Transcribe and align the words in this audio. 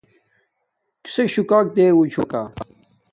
کِسݵک 1.03 1.27
شُکݳ 1.33 1.57
رݸچھݸتِکݳ؟ 1.75 2.41